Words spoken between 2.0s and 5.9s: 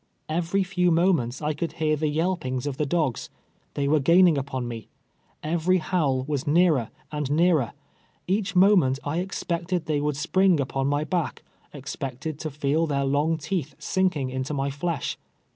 yelpings of the dogs. Tliey were gaining upon me. Every